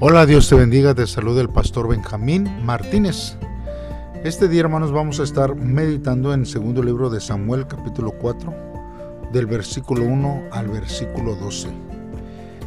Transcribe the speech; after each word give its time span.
Hola, 0.00 0.26
Dios 0.26 0.48
te 0.48 0.54
bendiga, 0.54 0.94
te 0.94 1.08
saluda 1.08 1.40
el 1.40 1.48
pastor 1.48 1.88
Benjamín 1.88 2.64
Martínez. 2.64 3.36
Este 4.22 4.46
día, 4.46 4.60
hermanos, 4.60 4.92
vamos 4.92 5.18
a 5.18 5.24
estar 5.24 5.56
meditando 5.56 6.32
en 6.32 6.42
el 6.42 6.46
segundo 6.46 6.84
libro 6.84 7.10
de 7.10 7.20
Samuel, 7.20 7.66
capítulo 7.66 8.12
4, 8.12 8.54
del 9.32 9.46
versículo 9.46 10.04
1 10.04 10.50
al 10.52 10.68
versículo 10.68 11.34
12. 11.34 11.70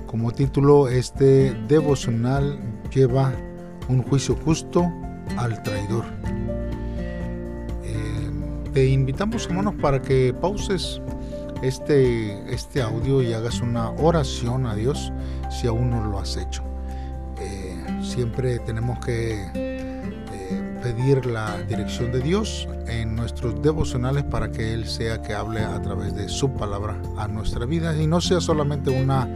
Como 0.08 0.34
título, 0.34 0.90
este 0.90 1.54
devocional 1.70 2.60
lleva 2.94 3.32
un 3.88 4.04
juicio 4.04 4.36
justo 4.44 4.92
al 5.38 5.64
traidor. 5.64 6.04
Eh, 7.86 8.30
te 8.74 8.88
invitamos, 8.88 9.46
hermanos, 9.46 9.76
para 9.82 10.02
que 10.02 10.34
pauses 10.34 11.02
este, 11.64 12.54
este 12.54 12.82
audio 12.82 13.22
y 13.22 13.32
hagas 13.32 13.62
una 13.62 13.92
oración 13.92 14.66
a 14.66 14.76
Dios 14.76 15.14
si 15.50 15.68
aún 15.68 15.92
no 15.92 16.04
lo 16.04 16.20
has 16.20 16.36
hecho 16.36 16.61
siempre 18.12 18.60
tenemos 18.60 19.00
que 19.00 19.50
eh, 19.54 20.80
pedir 20.84 21.26
la 21.26 21.62
dirección 21.64 22.12
de 22.12 22.20
Dios 22.20 22.68
en 22.88 23.16
nuestros 23.16 23.62
devocionales 23.62 24.26
para 24.26 24.52
que 24.52 24.74
Él 24.74 24.86
sea 24.86 25.22
que 25.22 25.34
hable 25.34 25.62
a 25.62 25.82
través 25.82 26.14
de 26.14 26.28
su 26.28 26.52
palabra 26.52 26.98
a 27.18 27.30
nuestra 27.30 27.66
vida 27.66 27.96
y 27.96 28.08
no 28.08 28.20
sea 28.20 28.42
solamente 28.42 28.90
una 28.90 29.30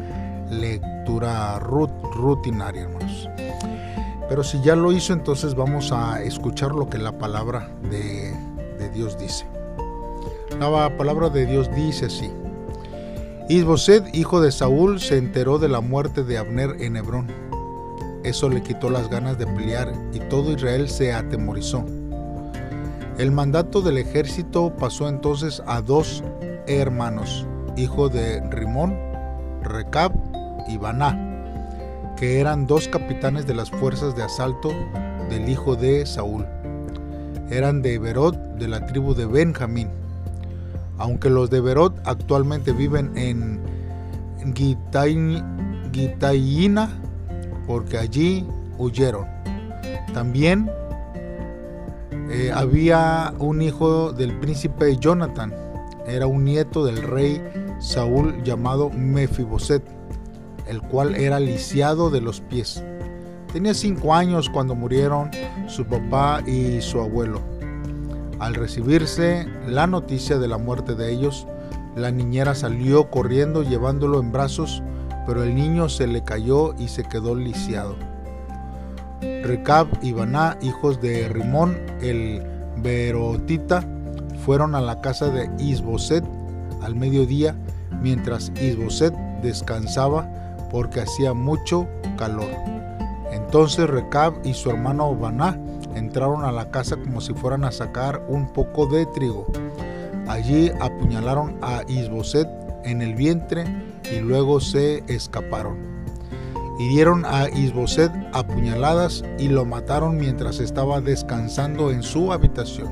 lectura 0.52 1.58
rutinaria, 1.60 2.82
hermanos. 2.82 3.30
Pero 4.28 4.44
si 4.44 4.62
ya 4.62 4.76
lo 4.76 4.92
hizo, 4.92 5.14
entonces 5.14 5.56
vamos 5.56 5.94
a 5.94 6.22
escuchar 6.22 6.74
lo 6.74 6.90
que 6.90 6.98
la 6.98 7.18
palabra 7.18 7.70
de, 7.90 8.34
Dios 8.94 9.18
dice. 9.18 9.46
La 10.60 10.96
palabra 10.98 11.30
de 11.30 11.46
Dios 11.46 11.70
dice 11.74 12.08
así. 12.08 12.30
Isboset, 13.48 14.14
hijo 14.14 14.42
de 14.42 14.52
Saúl, 14.52 15.00
se 15.00 15.18
enteró 15.18 15.60
de 15.60 15.70
la 15.70 15.80
muerte 15.80 16.24
de 16.24 16.38
Abner 16.38 16.76
en 16.80 16.98
Hebrón 16.98 17.55
eso 18.26 18.50
le 18.50 18.62
quitó 18.64 18.90
las 18.90 19.08
ganas 19.10 19.38
de 19.38 19.46
pelear 19.46 19.94
y 20.12 20.20
todo 20.20 20.52
Israel 20.52 20.90
se 20.90 21.14
atemorizó. 21.14 21.86
El 23.20 23.32
mandato 23.32 23.82
del 23.82 24.00
ejército 24.00 24.76
pasó 24.76 25.08
entonces 25.08 25.62
a 25.68 25.82
dos 25.82 26.24
hermanos, 26.68 27.46
hijo 27.78 28.10
de 28.10 28.42
Rimón, 28.50 28.98
Recab 29.62 30.12
y 30.68 30.78
Baná, 30.78 32.14
que 32.18 32.40
eran 32.40 32.66
dos 32.66 32.88
capitanes 32.88 33.46
de 33.46 33.54
las 33.54 33.70
fuerzas 33.70 34.16
de 34.16 34.24
asalto 34.24 34.72
del 35.30 35.48
hijo 35.48 35.76
de 35.76 36.06
Saúl. 36.06 36.46
Eran 37.50 37.84
de 37.84 38.00
Berot, 38.00 38.36
de 38.58 38.68
la 38.68 38.86
tribu 38.88 39.14
de 39.14 39.28
Benjamín. 39.28 39.90
Aunque 40.98 41.30
los 41.30 41.50
de 41.52 41.62
Berot 41.62 41.96
actualmente 42.06 42.72
viven 42.72 43.16
en 43.16 43.62
Gitayina, 44.56 45.46
porque 47.66 47.98
allí 47.98 48.46
huyeron. 48.78 49.26
También 50.14 50.70
eh, 52.30 52.52
había 52.54 53.34
un 53.40 53.62
hijo 53.62 54.12
del 54.12 54.38
príncipe 54.40 54.98
Jonathan, 54.98 55.54
era 56.08 56.28
un 56.28 56.44
nieto 56.44 56.86
del 56.86 57.02
rey 57.02 57.42
Saúl 57.80 58.44
llamado 58.44 58.90
Mefiboset, 58.90 59.84
el 60.68 60.82
cual 60.82 61.16
era 61.16 61.40
lisiado 61.40 62.10
de 62.10 62.22
los 62.22 62.42
pies. 62.42 62.84
Tenía 63.52 63.74
cinco 63.74 64.14
años 64.14 64.50
cuando 64.50 64.76
murieron 64.76 65.32
su 65.68 65.86
papá 65.86 66.42
y 66.46 66.82
su 66.82 67.00
abuelo. 67.00 67.42
Al 68.40 68.54
recibirse 68.54 69.48
la 69.68 69.88
noticia 69.88 70.38
de 70.38 70.48
la 70.48 70.58
muerte 70.58 70.96
de 70.96 71.14
ellos, 71.14 71.48
la 71.96 72.12
niñera 72.12 72.54
salió 72.54 73.10
corriendo 73.10 73.64
llevándolo 73.64 74.20
en 74.20 74.32
brazos 74.32 74.84
pero 75.26 75.44
el 75.44 75.56
niño 75.56 75.90
se 75.90 76.08
le 76.08 76.24
cayó 76.24 76.74
y 76.78 76.88
se 76.88 77.04
quedó 77.04 77.36
lisiado. 77.36 77.96
Recab 79.44 79.88
y 80.02 80.12
Baná, 80.14 80.58
hijos 80.62 81.02
de 81.02 81.28
Rimón 81.30 81.78
el 82.02 82.44
Berotita, 82.78 83.84
fueron 84.44 84.76
a 84.76 84.82
la 84.82 85.02
casa 85.02 85.30
de 85.30 85.50
Isboset 85.60 86.24
al 86.82 86.96
mediodía, 86.96 87.56
mientras 88.02 88.52
Isboset 88.62 89.14
descansaba 89.42 90.30
porque 90.72 91.02
hacía 91.02 91.34
mucho 91.34 91.88
calor. 92.18 92.50
Entonces 93.32 93.90
Recab 93.90 94.34
y 94.44 94.54
su 94.54 94.70
hermano 94.70 95.16
Baná 95.16 95.60
entraron 95.96 96.44
a 96.44 96.52
la 96.52 96.70
casa 96.70 96.98
como 96.98 97.22
si 97.22 97.34
fueran 97.34 97.64
a 97.64 97.72
sacar 97.72 98.24
un 98.28 98.52
poco 98.52 98.86
de 98.88 99.06
trigo. 99.08 99.48
Allí 100.28 100.72
apuñalaron 100.82 101.58
a 101.62 101.82
Isboset 101.88 102.48
en 102.84 103.02
el 103.02 103.16
vientre 103.16 103.66
y 104.12 104.20
luego 104.20 104.60
se 104.60 105.04
escaparon. 105.08 105.78
Hirieron 106.78 107.24
a 107.26 107.50
Isboset 107.50 108.12
a 108.34 108.46
puñaladas 108.46 109.24
y 109.40 109.48
lo 109.48 109.66
mataron 109.66 110.18
mientras 110.18 110.60
estaba 110.60 111.00
descansando 111.00 111.90
en 111.92 112.04
su 112.04 112.34
habitación. 112.34 112.90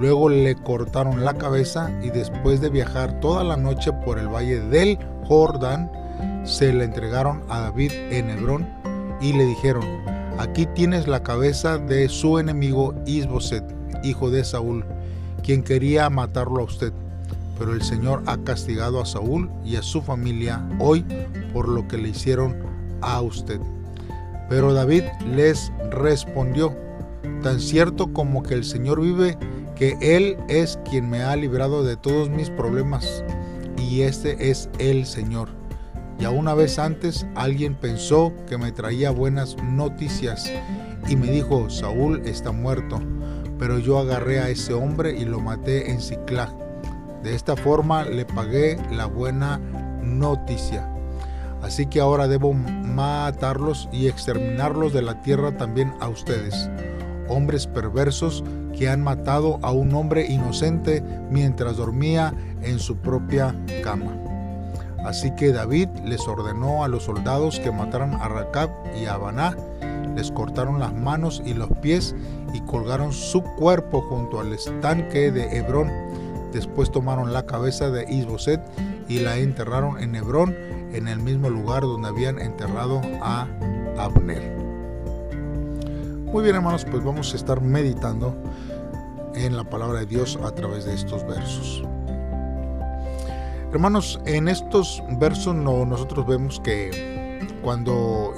Luego 0.00 0.28
le 0.28 0.54
cortaron 0.56 1.24
la 1.24 1.34
cabeza 1.34 1.90
y 2.02 2.10
después 2.10 2.60
de 2.60 2.68
viajar 2.68 3.20
toda 3.20 3.44
la 3.44 3.56
noche 3.56 3.92
por 4.04 4.18
el 4.18 4.28
valle 4.28 4.60
del 4.60 4.98
Jordán, 5.24 5.90
se 6.44 6.72
le 6.72 6.84
entregaron 6.84 7.42
a 7.48 7.60
David 7.60 7.92
en 8.10 8.28
Hebrón 8.28 8.68
y 9.20 9.32
le 9.32 9.44
dijeron, 9.44 9.84
aquí 10.38 10.66
tienes 10.66 11.06
la 11.08 11.22
cabeza 11.22 11.78
de 11.78 12.08
su 12.08 12.38
enemigo 12.38 12.94
Isboset, 13.06 13.64
hijo 14.02 14.30
de 14.30 14.44
Saúl, 14.44 14.84
quien 15.42 15.62
quería 15.62 16.10
matarlo 16.10 16.60
a 16.60 16.64
usted 16.64 16.92
pero 17.58 17.72
el 17.72 17.82
Señor 17.82 18.22
ha 18.26 18.36
castigado 18.38 19.00
a 19.00 19.06
Saúl 19.06 19.50
y 19.64 19.76
a 19.76 19.82
su 19.82 20.02
familia 20.02 20.66
hoy 20.78 21.04
por 21.52 21.68
lo 21.68 21.86
que 21.86 21.98
le 21.98 22.10
hicieron 22.10 22.56
a 23.00 23.20
usted. 23.20 23.60
Pero 24.48 24.72
David 24.72 25.04
les 25.34 25.72
respondió, 25.90 26.76
tan 27.42 27.60
cierto 27.60 28.12
como 28.12 28.42
que 28.42 28.54
el 28.54 28.64
Señor 28.64 29.00
vive, 29.00 29.38
que 29.76 29.96
Él 30.00 30.36
es 30.48 30.78
quien 30.88 31.08
me 31.08 31.22
ha 31.22 31.34
librado 31.36 31.84
de 31.84 31.96
todos 31.96 32.28
mis 32.28 32.50
problemas, 32.50 33.24
y 33.78 34.02
este 34.02 34.50
es 34.50 34.68
el 34.78 35.06
Señor. 35.06 35.48
Ya 36.18 36.30
una 36.30 36.54
vez 36.54 36.78
antes 36.78 37.26
alguien 37.34 37.74
pensó 37.74 38.32
que 38.48 38.56
me 38.56 38.70
traía 38.70 39.10
buenas 39.10 39.56
noticias 39.62 40.50
y 41.08 41.16
me 41.16 41.30
dijo, 41.30 41.68
Saúl 41.70 42.22
está 42.24 42.52
muerto, 42.52 43.00
pero 43.58 43.78
yo 43.78 43.98
agarré 43.98 44.38
a 44.40 44.48
ese 44.48 44.74
hombre 44.74 45.18
y 45.18 45.24
lo 45.24 45.40
maté 45.40 45.90
en 45.90 46.00
Ciclag 46.00 46.63
de 47.24 47.34
esta 47.34 47.56
forma 47.56 48.04
le 48.04 48.26
pagué 48.26 48.76
la 48.92 49.06
buena 49.06 49.58
noticia. 50.02 50.88
Así 51.62 51.86
que 51.86 51.98
ahora 51.98 52.28
debo 52.28 52.52
matarlos 52.52 53.88
y 53.90 54.06
exterminarlos 54.06 54.92
de 54.92 55.00
la 55.00 55.22
tierra 55.22 55.56
también 55.56 55.94
a 56.00 56.08
ustedes, 56.08 56.70
hombres 57.28 57.66
perversos 57.66 58.44
que 58.76 58.90
han 58.90 59.02
matado 59.02 59.58
a 59.62 59.72
un 59.72 59.94
hombre 59.94 60.26
inocente 60.26 61.02
mientras 61.30 61.78
dormía 61.78 62.34
en 62.60 62.78
su 62.78 62.98
propia 62.98 63.56
cama. 63.82 64.14
Así 65.06 65.34
que 65.34 65.52
David 65.52 65.88
les 66.04 66.28
ordenó 66.28 66.84
a 66.84 66.88
los 66.88 67.04
soldados 67.04 67.58
que 67.58 67.72
mataran 67.72 68.14
a 68.14 68.28
Racab 68.28 68.70
y 69.00 69.06
a 69.06 69.16
Baná, 69.16 69.56
les 70.14 70.30
cortaron 70.30 70.78
las 70.78 70.92
manos 70.92 71.42
y 71.44 71.54
los 71.54 71.70
pies 71.80 72.14
y 72.52 72.60
colgaron 72.60 73.12
su 73.12 73.42
cuerpo 73.42 74.02
junto 74.02 74.40
al 74.40 74.52
estanque 74.52 75.32
de 75.32 75.56
Hebrón 75.56 76.03
Después 76.54 76.92
tomaron 76.92 77.32
la 77.32 77.46
cabeza 77.46 77.90
de 77.90 78.06
Isboset 78.08 78.60
y 79.08 79.18
la 79.18 79.36
enterraron 79.38 80.00
en 80.00 80.14
Hebrón, 80.14 80.54
en 80.92 81.08
el 81.08 81.18
mismo 81.18 81.50
lugar 81.50 81.82
donde 81.82 82.06
habían 82.06 82.38
enterrado 82.38 83.02
a 83.20 83.48
Abner. 83.98 84.56
Muy 86.26 86.44
bien 86.44 86.54
hermanos, 86.54 86.86
pues 86.88 87.02
vamos 87.02 87.32
a 87.32 87.36
estar 87.36 87.60
meditando 87.60 88.36
en 89.34 89.56
la 89.56 89.64
palabra 89.68 90.00
de 90.00 90.06
Dios 90.06 90.38
a 90.44 90.52
través 90.52 90.84
de 90.84 90.94
estos 90.94 91.26
versos. 91.26 91.82
Hermanos, 93.72 94.20
en 94.24 94.46
estos 94.46 95.02
versos 95.18 95.56
no, 95.56 95.84
nosotros 95.84 96.24
vemos 96.24 96.60
que 96.60 97.40
cuando 97.64 98.32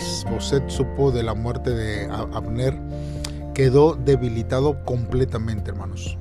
Isboset 0.00 0.68
supo 0.68 1.12
de 1.12 1.22
la 1.22 1.34
muerte 1.34 1.70
de 1.70 2.10
Abner, 2.10 2.76
quedó 3.54 3.94
debilitado 3.94 4.84
completamente, 4.84 5.70
hermanos. 5.70 6.18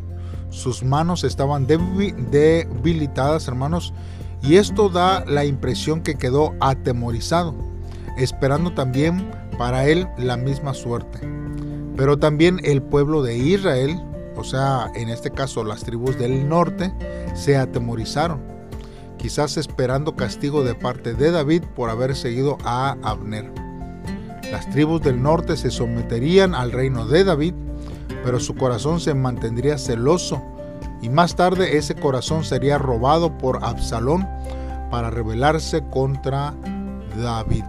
Sus 0.50 0.84
manos 0.84 1.24
estaban 1.24 1.68
debilitadas, 1.68 3.48
hermanos, 3.48 3.94
y 4.42 4.56
esto 4.56 4.90
da 4.90 5.24
la 5.26 5.46
impresión 5.46 6.02
que 6.02 6.16
quedó 6.16 6.56
atemorizado, 6.60 7.54
esperando 8.18 8.74
también 8.74 9.30
para 9.58 9.88
él 9.88 10.08
la 10.18 10.38
misma 10.38 10.74
suerte. 10.74 11.20
Pero 11.96 12.18
también 12.18 12.60
el 12.64 12.82
pueblo 12.82 13.22
de 13.22 13.38
Israel, 13.38 14.02
o 14.36 14.44
sea, 14.44 14.90
en 14.96 15.10
este 15.10 15.32
caso 15.32 15.64
las 15.64 15.84
tribus 15.84 16.18
del 16.18 16.48
norte, 16.48 16.94
se 17.36 17.58
atemorizaron, 17.58 18.40
quizás 19.18 19.58
esperando 19.58 20.16
castigo 20.16 20.64
de 20.64 20.76
parte 20.76 21.14
de 21.14 21.32
David 21.32 21.64
por 21.76 21.90
haber 21.90 22.16
seguido 22.16 22.58
a 22.64 22.96
Abner. 23.04 23.52
Las 24.52 24.70
tribus 24.72 25.02
del 25.02 25.22
norte 25.22 25.58
se 25.58 25.70
someterían 25.70 26.56
al 26.56 26.72
reino 26.72 27.06
de 27.06 27.24
David 27.24 27.54
pero 28.24 28.40
su 28.40 28.56
corazón 28.56 29.00
se 29.00 29.14
mantendría 29.14 29.78
celoso 29.78 30.42
y 31.02 31.10
más 31.10 31.36
tarde 31.36 31.78
ese 31.78 31.96
corazón 31.96 32.44
sería 32.44 32.78
robado 32.78 33.38
por 33.38 33.64
Absalón 33.64 34.28
para 34.92 35.10
rebelarse 35.10 35.84
contra 35.90 36.54
David. 37.22 37.64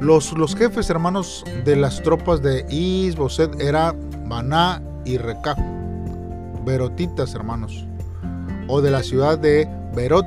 Los, 0.00 0.32
los 0.32 0.56
jefes 0.56 0.88
hermanos 0.90 1.44
de 1.64 1.76
las 1.76 2.02
tropas 2.02 2.42
de 2.42 2.66
Isboset 2.70 3.60
era 3.60 3.94
Baná 4.26 4.82
y 5.04 5.18
Recab, 5.18 5.58
Berotitas 6.64 7.34
hermanos, 7.34 7.86
o 8.66 8.80
de 8.80 8.90
la 8.90 9.02
ciudad 9.02 9.38
de 9.38 9.68
Berot. 9.94 10.26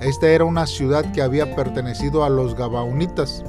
Esta 0.00 0.28
era 0.28 0.44
una 0.44 0.66
ciudad 0.66 1.10
que 1.12 1.22
había 1.22 1.56
pertenecido 1.56 2.24
a 2.24 2.28
los 2.28 2.54
Gabaonitas, 2.54 3.42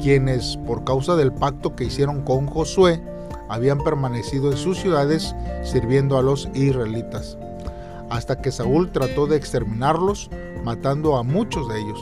quienes 0.00 0.56
por 0.66 0.84
causa 0.84 1.16
del 1.16 1.32
pacto 1.32 1.74
que 1.74 1.84
hicieron 1.84 2.22
con 2.22 2.46
Josué, 2.46 3.00
habían 3.48 3.78
permanecido 3.78 4.50
en 4.50 4.56
sus 4.56 4.78
ciudades 4.78 5.34
sirviendo 5.62 6.18
a 6.18 6.22
los 6.22 6.48
israelitas, 6.54 7.38
hasta 8.10 8.40
que 8.40 8.52
Saúl 8.52 8.90
trató 8.92 9.26
de 9.26 9.36
exterminarlos, 9.36 10.30
matando 10.64 11.16
a 11.16 11.22
muchos 11.22 11.68
de 11.68 11.80
ellos. 11.80 12.00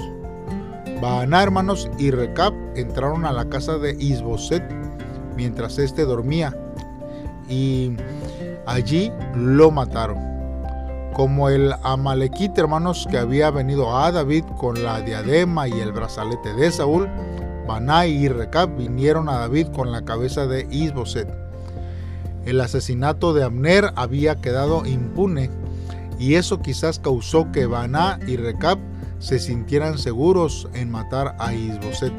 Baaná, 1.01 1.43
hermanos, 1.43 1.91
y 1.99 2.11
Recab 2.11 2.55
entraron 2.77 3.27
a 3.27 3.33
la 3.33 3.49
casa 3.49 3.79
de 3.79 3.93
Isboset 3.99 4.63
mientras 5.37 5.79
éste 5.79 6.05
dormía, 6.05 6.57
y 7.49 7.97
allí 8.67 9.13
lo 9.35 9.71
mataron. 9.71 10.19
Como 11.15 11.49
el 11.49 11.73
Amalequite, 11.83 12.61
hermanos, 12.61 13.07
que 13.09 13.19
había 13.19 13.51
venido 13.51 13.97
a 13.97 14.11
David 14.11 14.45
con 14.57 14.83
la 14.83 15.01
diadema 15.01 15.69
y 15.69 15.79
el 15.81 15.93
brazalete 15.93 16.55
de 16.55 16.73
Saúl, 16.73 17.09
Banai 17.67 18.13
y 18.13 18.29
Recab 18.29 18.77
vinieron 18.77 19.29
a 19.29 19.39
David 19.39 19.69
con 19.69 19.93
la 19.93 20.05
cabeza 20.05 20.47
de 20.47 20.67
Isboset. 20.71 21.29
El 22.45 22.61
asesinato 22.61 23.33
de 23.33 23.45
Abner 23.45 23.93
había 23.97 24.37
quedado 24.37 24.85
impune 24.85 25.51
y 26.19 26.35
eso 26.35 26.61
quizás 26.61 26.99
causó 26.99 27.51
que 27.53 27.67
Baná 27.67 28.19
y 28.27 28.37
Recab 28.37 28.79
se 29.19 29.39
sintieran 29.39 29.99
seguros 29.99 30.69
en 30.75 30.91
matar 30.91 31.35
a 31.39 31.55
Isboset. 31.55 32.13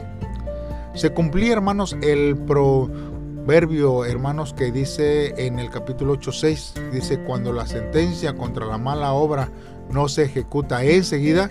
Se 0.95 1.11
cumplía, 1.11 1.53
hermanos, 1.53 1.95
el 2.01 2.37
proverbio, 2.37 4.05
hermanos, 4.05 4.53
que 4.53 4.71
dice 4.71 5.33
en 5.45 5.59
el 5.59 5.69
capítulo 5.69 6.15
8.6, 6.15 6.91
dice, 6.91 7.19
cuando 7.19 7.51
la 7.51 7.67
sentencia 7.67 8.33
contra 8.33 8.65
la 8.65 8.77
mala 8.77 9.11
obra 9.11 9.49
no 9.91 10.07
se 10.07 10.23
ejecuta 10.23 10.83
enseguida, 10.83 11.49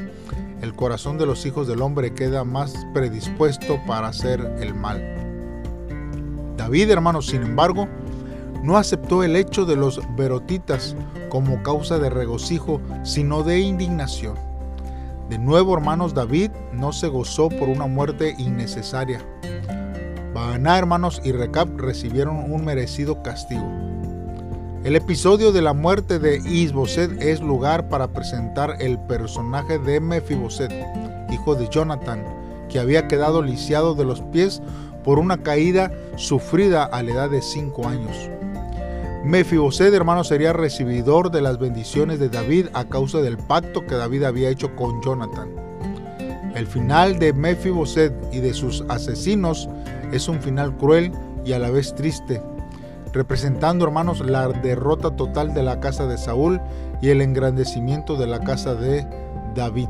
el 0.61 0.75
corazón 0.75 1.19
de 1.19 1.27
los 1.27 1.45
hijos 1.47 1.67
del 1.67 1.83
hombre 1.83 2.15
queda 2.15 2.45
más 2.45 2.75
predispuesto 2.93 3.81
para 3.87 4.09
hacer 4.09 4.41
el 4.61 4.75
mal. 4.75 5.03
David, 6.57 6.91
hermanos, 6.91 7.27
sin 7.27 7.43
embargo, 7.43 7.89
no 8.63 8.79
aceptó 8.79 9.23
el 9.23 9.37
hecho 9.37 9.67
de 9.67 9.77
los 9.77 10.01
verotitas 10.17 10.97
como 11.29 11.63
causa 11.63 11.99
de 11.99 12.09
regocijo, 12.11 12.81
sino 13.03 13.43
de 13.43 13.61
indignación. 13.61 14.37
De 15.29 15.39
nuevo, 15.39 15.75
hermanos, 15.75 16.15
David 16.15 16.51
no 16.73 16.93
se 16.93 17.09
gozó 17.09 17.49
por 17.49 17.69
una 17.69 17.87
muerte 17.87 18.35
innecesaria. 18.39 19.21
Baaná, 20.33 20.79
hermanos, 20.79 21.21
y 21.25 21.33
Recab 21.33 21.79
recibieron 21.79 22.51
un 22.53 22.65
merecido 22.65 23.23
castigo. 23.23 23.94
El 24.85 24.97
episodio 24.97 25.51
de 25.51 25.63
la 25.63 25.73
muerte 25.73 26.19
de 26.19 26.43
Isboset 26.47 27.23
es 27.23 27.41
lugar 27.41 27.89
para 27.89 28.09
presentar 28.09 28.77
el 28.81 28.99
personaje 28.99 29.79
de 29.79 29.99
Mefiboset, 29.99 30.71
hijo 31.33 31.55
de 31.55 31.71
Jonathan, 31.71 32.23
que 32.69 32.79
había 32.79 33.09
quedado 33.09 33.41
lisiado 33.41 33.95
de 33.95 34.05
los 34.05 34.21
pies 34.21 34.61
por 35.03 35.19
una 35.19 35.43
caída 35.43 35.91
sufrida 36.17 36.85
a 36.85 37.03
la 37.03 37.13
edad 37.13 37.31
de 37.31 37.41
cinco 37.41 37.89
años. 37.89 38.29
Mefiboset, 39.25 39.95
hermano, 39.95 40.23
sería 40.23 40.53
recibidor 40.53 41.31
de 41.31 41.41
las 41.41 41.59
bendiciones 41.59 42.19
de 42.19 42.29
David 42.29 42.67
a 42.75 42.85
causa 42.85 43.23
del 43.23 43.39
pacto 43.39 43.87
que 43.87 43.95
David 43.95 44.25
había 44.25 44.51
hecho 44.51 44.77
con 44.77 45.01
Jonathan. 45.01 45.49
El 46.55 46.67
final 46.67 47.19
de 47.19 47.33
Mefiboset 47.33 48.13
y 48.35 48.41
de 48.41 48.53
sus 48.53 48.85
asesinos 48.91 49.67
es 50.13 50.29
un 50.29 50.43
final 50.43 50.77
cruel 50.77 51.11
y 51.43 51.53
a 51.53 51.59
la 51.59 51.71
vez 51.71 51.95
triste, 51.95 52.43
representando, 53.15 53.85
hermanos, 53.85 54.21
la 54.21 54.49
derrota 54.49 55.17
total 55.17 55.55
de 55.55 55.63
la 55.63 55.81
casa 55.81 56.07
de 56.07 56.19
Saúl 56.19 56.61
y 57.01 57.09
el 57.11 57.21
engrandecimiento 57.21 58.17
de 58.17 58.27
la 58.27 58.41
casa 58.41 58.75
de 58.75 59.07
David. 59.55 59.89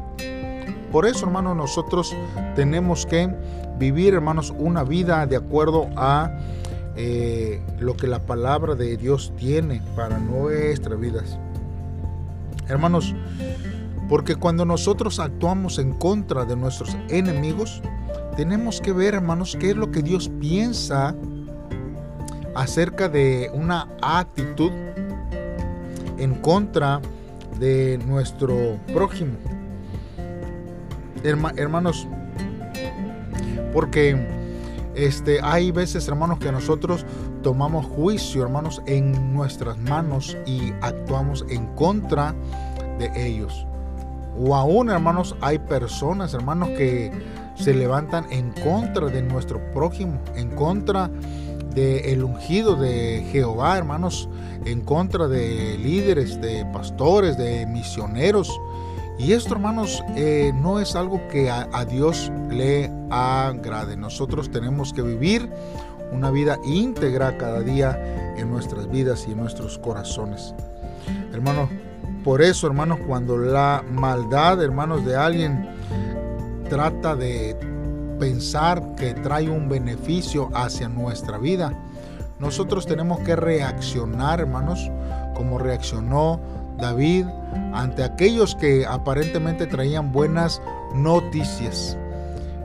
Por 0.93 1.07
eso, 1.07 1.25
hermanos, 1.25 1.57
nosotros 1.57 2.15
tenemos 2.55 3.07
que 3.07 3.35
vivir, 3.79 4.15
hermanos, 4.15 4.55
una 4.57 4.85
vida 4.85 5.27
de 5.27 5.37
acuerdo 5.37 5.89
a 5.97 6.39
eh, 6.97 7.63
lo 7.81 7.97
que 7.97 8.07
la 8.07 8.21
palabra 8.21 8.75
de 8.75 8.97
Dios 8.97 9.33
tiene 9.37 9.83
para 9.97 10.19
nuestras 10.19 11.01
vidas. 11.01 11.39
Hermanos, 12.69 13.15
porque 14.09 14.37
cuando 14.37 14.65
nosotros 14.67 15.19
actuamos 15.19 15.79
en 15.79 15.95
contra 15.95 16.45
de 16.45 16.57
nuestros 16.57 16.97
enemigos, 17.09 17.83
tenemos 18.37 18.81
que 18.81 18.93
ver, 18.93 19.15
hermanos, 19.15 19.57
qué 19.59 19.71
es 19.71 19.77
lo 19.77 19.91
que 19.91 20.03
Dios 20.03 20.31
piensa 20.41 21.17
acerca 22.55 23.09
de 23.09 23.51
una 23.53 23.89
actitud 24.01 24.71
en 26.19 26.35
contra 26.37 27.01
de 27.59 27.99
nuestro 28.07 28.79
prójimo. 28.93 29.35
hermanos, 31.23 32.07
porque 33.73 34.17
este, 34.95 35.41
hay 35.43 35.73
veces, 35.73 36.07
hermanos, 36.07 36.39
que 36.39 36.53
nosotros 36.53 37.05
tomamos 37.43 37.87
juicio, 37.87 38.43
hermanos, 38.43 38.83
en 38.87 39.33
nuestras 39.33 39.79
manos 39.79 40.37
y 40.47 40.73
actuamos 40.81 41.45
en 41.49 41.67
contra 41.75 42.35
de 42.99 43.11
ellos. 43.27 43.67
O 44.39 44.55
aún, 44.55 44.91
hermanos, 44.91 45.37
hay 45.41 45.59
personas, 45.59 46.35
hermanos, 46.35 46.71
que 46.71 47.13
se 47.55 47.73
levantan 47.73 48.27
en 48.31 48.53
contra 48.53 49.07
de 49.07 49.23
nuestro 49.23 49.61
prójimo, 49.73 50.21
en 50.35 50.51
contra 50.51 51.11
del 51.75 52.25
ungido 52.25 52.77
de 52.77 53.27
Jehová, 53.31 53.77
hermanos, 53.77 54.29
en 54.65 54.81
contra 54.81 55.29
de 55.29 55.77
líderes, 55.79 56.41
de 56.41 56.65
pastores, 56.67 57.37
de 57.37 57.67
misioneros. 57.67 58.61
Y 59.19 59.33
esto, 59.33 59.55
hermanos, 59.55 60.03
eh, 60.17 60.53
no 60.55 60.81
es 60.81 60.97
algo 60.97 61.21
que 61.29 61.51
a, 61.51 61.85
Dios 61.85 62.33
le 62.51 62.91
agrade. 63.11 63.97
Nosotros 63.97 64.51
tenemos 64.51 64.93
que 64.93 65.03
vivir 65.03 65.51
una 66.13 66.31
vida 66.31 66.59
íntegra 66.65 67.37
cada 67.37 67.61
día 67.61 68.35
en 68.37 68.51
nuestras 68.51 68.91
vidas 68.91 69.27
y 69.29 69.33
en 69.33 69.39
nuestros 69.39 69.79
corazones. 69.79 70.55
Hermanos, 71.33 71.69
por 72.25 72.43
eso, 72.43 72.67
hermanos, 72.67 72.99
cuando 73.07 73.37
la 73.37 73.85
maldad, 73.89 74.63
hermanos, 74.63 75.05
de 75.05 75.17
alguien 75.17 75.69
trata 76.69 77.15
de 77.15 77.57
pensar 78.19 78.95
que 78.97 79.15
trae 79.15 79.49
un 79.49 79.69
beneficio 79.69 80.51
hacia 80.55 80.89
nuestra 80.89 81.39
vida, 81.39 81.73
nosotros 82.39 82.87
tenemos 82.87 83.21
que 83.21 83.37
reaccionar, 83.37 84.41
hermanos, 84.41 84.91
como 85.35 85.59
reaccionó 85.59 86.41
David 86.79 87.27
ante 87.73 88.03
aquellos 88.03 88.55
que 88.55 88.85
aparentemente 88.87 89.67
traían 89.67 90.13
buenas 90.13 90.61
noticias. 90.95 91.97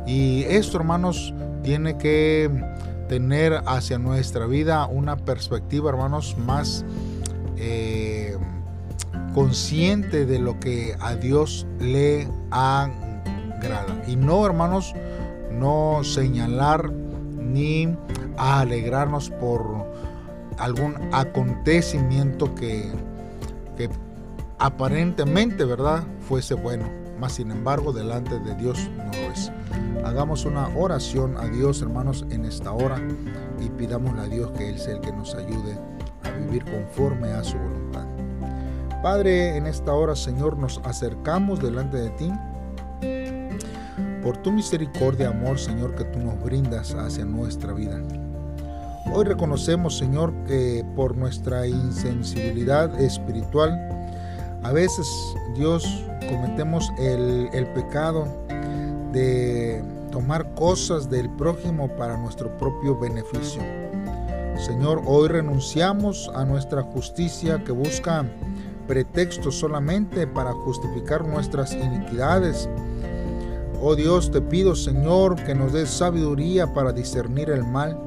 Y 0.06 0.44
esto, 0.44 0.78
hermanos, 0.78 1.34
tiene 1.64 1.98
que 1.98 2.50
tener 3.08 3.62
hacia 3.66 3.98
nuestra 4.00 4.46
vida 4.46 4.86
una 4.88 5.18
perspectiva, 5.18 5.90
hermanos, 5.90 6.36
más 6.38 6.84
eh, 7.58 8.38
consciente 9.34 10.26
de 10.26 10.40
lo 10.40 10.60
que 10.60 10.96
a 11.00 11.16
Dios 11.16 11.68
le 11.80 12.28
agrada. 12.52 14.04
Y 14.08 14.16
no, 14.16 14.46
hermanos, 14.46 14.94
no 15.60 16.04
señalar 16.04 16.92
ni 16.92 17.96
alegrarnos 18.38 19.30
por 19.30 19.88
algún 20.58 20.96
acontecimiento 21.12 22.54
que 22.56 22.92
que 23.80 23.90
aparentemente, 24.60 25.64
¿verdad?, 25.64 26.04
fuese 26.20 26.54
bueno, 26.54 26.84
mas 27.18 27.32
sin 27.32 27.50
embargo 27.50 27.94
delante 27.94 28.38
de 28.38 28.54
Dios 28.56 28.90
no 28.98 29.06
lo 29.06 29.32
es. 29.32 29.50
Hagamos 30.04 30.44
una 30.44 30.68
oración 30.76 31.38
a 31.38 31.46
Dios, 31.48 31.82
hermanos, 31.82 32.26
en 32.30 32.44
esta 32.44 32.74
hora 32.74 33.00
y 33.62 33.70
pidámosle 33.70 34.22
a 34.22 34.26
Dios 34.26 34.52
que 34.58 34.68
Él 34.68 34.78
sea 34.78 34.96
el 34.96 35.00
que 35.00 35.14
nos 35.14 35.34
ayude 35.34 35.80
a 36.26 36.32
vivir 36.32 36.66
conforme 36.66 37.30
a 37.30 37.42
su 37.42 37.58
voluntad. 37.58 38.06
Padre, 39.02 39.56
en 39.56 39.66
esta 39.66 39.94
hora, 39.94 40.14
Señor, 40.14 40.58
nos 40.58 40.82
acercamos 40.84 41.62
delante 41.62 41.96
de 41.96 42.10
ti 42.10 42.30
por 44.24 44.38
tu 44.38 44.52
misericordia, 44.52 45.30
amor, 45.30 45.60
Señor, 45.60 45.96
que 45.96 46.04
tú 46.06 46.20
nos 46.20 46.42
brindas 46.44 46.94
hacia 46.94 47.26
nuestra 47.26 47.74
vida. 47.74 48.02
Hoy 49.14 49.26
reconocemos, 49.26 49.98
Señor, 49.98 50.34
que 50.46 50.86
por 50.96 51.18
nuestra 51.18 51.66
insensibilidad 51.68 53.00
espiritual, 53.02 53.90
a 54.64 54.72
veces, 54.72 55.08
Dios, 55.56 56.06
cometemos 56.30 56.92
el, 57.00 57.68
pecado 57.74 58.28
de 59.12 59.82
tomar 60.12 60.54
cosas 60.54 61.10
del 61.10 61.30
prójimo 61.32 61.88
para 61.96 62.18
nuestro 62.18 62.56
propio 62.58 62.98
beneficio. 62.98 63.62
Señor, 64.58 65.02
hoy 65.06 65.30
renunciamos 65.30 66.30
a 66.36 66.44
nuestra 66.44 66.84
justicia 66.84 67.64
que 67.64 67.72
busca 67.72 68.26
pretextos 68.88 69.56
solamente 69.56 70.28
para 70.28 70.52
justificar 70.52 71.26
nuestras 71.26 71.74
iniquidades, 71.74 72.70
Oh 73.82 73.96
Dios, 73.96 74.30
te 74.30 74.42
pido, 74.42 74.76
Señor, 74.76 75.42
que 75.46 75.56
nos 75.56 75.72
des 75.72 75.90
sabiduría 75.90 76.74
para 76.74 76.92
discernir 76.92 77.50
el 77.50 77.64
mal. 77.64 77.98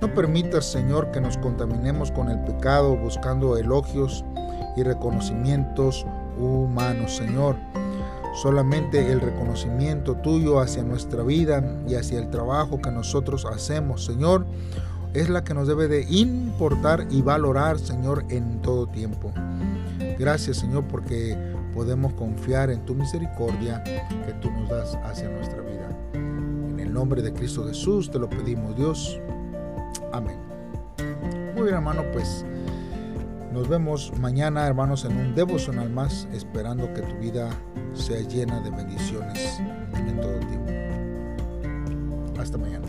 No 0.00 0.12
permitas, 0.12 0.64
Señor, 0.64 1.12
que 1.12 1.20
nos 1.20 1.38
contaminemos 1.38 2.10
con 2.10 2.28
el 2.28 2.40
pecado 2.40 2.96
buscando 2.96 3.56
elogios 3.56 4.24
y 4.76 4.82
reconocimientos 4.82 6.04
humanos, 6.36 7.14
Señor. 7.14 7.54
Solamente 8.42 9.12
el 9.12 9.20
reconocimiento 9.20 10.16
tuyo 10.16 10.58
hacia 10.58 10.82
nuestra 10.82 11.22
vida 11.22 11.62
y 11.86 11.94
hacia 11.94 12.18
el 12.18 12.28
trabajo 12.30 12.82
que 12.82 12.90
nosotros 12.90 13.44
hacemos, 13.44 14.04
Señor, 14.04 14.46
es 15.14 15.28
la 15.28 15.44
que 15.44 15.54
nos 15.54 15.68
debe 15.68 15.86
de 15.86 16.06
importar 16.10 17.06
y 17.08 17.22
valorar, 17.22 17.78
Señor, 17.78 18.24
en 18.30 18.60
todo 18.62 18.88
tiempo. 18.88 19.30
Gracias, 20.18 20.56
Señor, 20.56 20.84
porque 20.84 21.36
podemos 21.78 22.12
confiar 22.14 22.70
en 22.70 22.84
tu 22.84 22.92
misericordia 22.92 23.84
que 23.84 24.32
tú 24.40 24.50
nos 24.50 24.68
das 24.68 24.98
hacia 25.04 25.28
nuestra 25.28 25.60
vida. 25.60 25.88
En 26.12 26.80
el 26.80 26.92
nombre 26.92 27.22
de 27.22 27.32
Cristo 27.32 27.64
Jesús 27.68 28.10
te 28.10 28.18
lo 28.18 28.28
pedimos, 28.28 28.76
Dios. 28.76 29.20
Amén. 30.12 30.40
Muy 31.54 31.62
bien, 31.62 31.76
hermano, 31.76 32.02
pues 32.12 32.44
nos 33.52 33.68
vemos 33.68 34.12
mañana, 34.18 34.66
hermanos, 34.66 35.04
en 35.04 35.16
un 35.16 35.36
devocional 35.36 35.88
más, 35.88 36.26
esperando 36.32 36.92
que 36.94 37.02
tu 37.02 37.14
vida 37.18 37.48
sea 37.92 38.22
llena 38.22 38.58
de 38.58 38.70
bendiciones 38.70 39.60
en 39.94 40.20
todo 40.20 40.36
tiempo. 40.40 40.72
Hasta 42.40 42.58
mañana. 42.58 42.88